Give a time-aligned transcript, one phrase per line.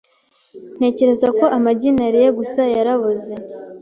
[0.77, 3.33] Ntekereza ko amagi nariye gusa yaraboze.